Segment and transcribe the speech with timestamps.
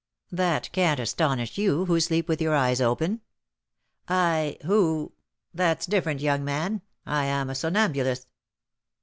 [0.31, 3.21] "That can't astonish you, who sleep with your eyes open."
[4.07, 5.11] "I, who
[5.53, 8.25] That's different, young man; I am a somnambulist."